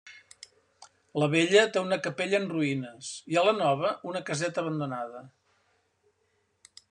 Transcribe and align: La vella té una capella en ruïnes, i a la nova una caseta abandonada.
La 1.23 1.27
vella 1.33 1.65
té 1.75 1.83
una 1.87 1.99
capella 2.07 2.37
en 2.43 2.47
ruïnes, 2.53 3.11
i 3.35 3.37
a 3.37 3.43
la 3.49 3.53
nova 3.59 3.93
una 4.13 4.23
caseta 4.31 4.63
abandonada. 4.65 5.23